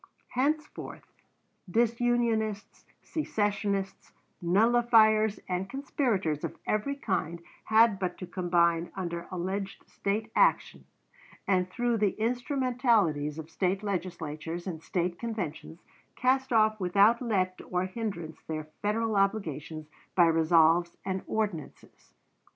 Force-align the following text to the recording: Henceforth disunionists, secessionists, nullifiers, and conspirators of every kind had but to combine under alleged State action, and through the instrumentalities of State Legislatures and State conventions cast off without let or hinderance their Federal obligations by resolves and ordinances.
Henceforth 0.29 1.05
disunionists, 1.69 2.85
secessionists, 3.03 4.11
nullifiers, 4.41 5.39
and 5.47 5.69
conspirators 5.69 6.43
of 6.43 6.57
every 6.65 6.95
kind 6.95 7.39
had 7.65 7.99
but 7.99 8.17
to 8.17 8.25
combine 8.25 8.91
under 8.95 9.27
alleged 9.29 9.87
State 9.87 10.31
action, 10.35 10.85
and 11.47 11.69
through 11.69 11.97
the 11.97 12.19
instrumentalities 12.19 13.37
of 13.37 13.51
State 13.51 13.83
Legislatures 13.83 14.65
and 14.65 14.81
State 14.81 15.19
conventions 15.19 15.83
cast 16.15 16.51
off 16.51 16.79
without 16.79 17.21
let 17.21 17.59
or 17.69 17.85
hinderance 17.85 18.41
their 18.47 18.63
Federal 18.81 19.15
obligations 19.15 19.85
by 20.15 20.25
resolves 20.25 20.97
and 21.05 21.21
ordinances. 21.27 22.15